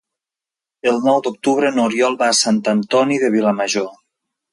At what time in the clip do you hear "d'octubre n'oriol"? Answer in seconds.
1.27-2.17